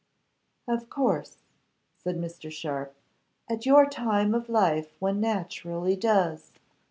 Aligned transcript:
'Of 0.67 0.89
course,' 0.89 1.43
said 1.95 2.17
Mr. 2.17 2.51
Sharpe, 2.51 2.95
'at 3.47 3.67
your 3.67 3.85
time 3.87 4.33
of 4.33 4.49
life 4.49 4.95
one 4.97 5.19
naturally 5.21 5.95
does. 5.95 6.51